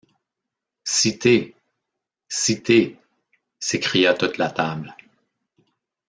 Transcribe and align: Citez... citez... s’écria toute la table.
Citez... 0.87 1.55
citez... 2.27 2.97
s’écria 3.59 4.15
toute 4.15 4.39
la 4.39 4.49
table. 4.49 4.97